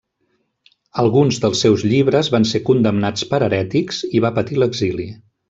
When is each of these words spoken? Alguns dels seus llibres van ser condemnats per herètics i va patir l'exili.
Alguns 1.03 1.37
dels 1.43 1.61
seus 1.65 1.83
llibres 1.91 2.31
van 2.37 2.47
ser 2.53 2.63
condemnats 2.71 3.27
per 3.35 3.41
herètics 3.49 4.01
i 4.21 4.25
va 4.27 4.33
patir 4.41 4.59
l'exili. 4.65 5.09